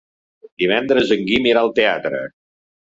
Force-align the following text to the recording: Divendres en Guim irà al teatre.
Divendres 0.63 1.13
en 1.19 1.23
Guim 1.29 1.51
irà 1.53 1.65
al 1.65 1.73
teatre. 1.83 2.25